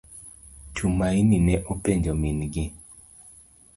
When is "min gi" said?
2.23-2.65